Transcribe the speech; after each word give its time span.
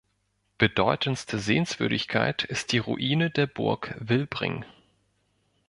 Bedeutendste 0.57 1.37
Sehenswürdigkeit 1.37 2.43
ist 2.43 2.71
die 2.71 2.79
Ruine 2.79 3.29
der 3.29 3.45
Burg 3.45 3.93
Wilbring. 3.99 4.65